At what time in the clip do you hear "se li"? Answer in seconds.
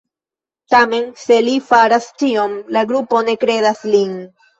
1.23-1.53